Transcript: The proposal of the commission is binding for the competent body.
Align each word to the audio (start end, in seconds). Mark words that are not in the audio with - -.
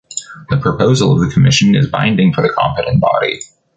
The 0.49 0.57
proposal 0.57 1.13
of 1.13 1.19
the 1.19 1.31
commission 1.31 1.75
is 1.75 1.85
binding 1.87 2.33
for 2.33 2.41
the 2.41 2.49
competent 2.49 3.01
body. 3.01 3.39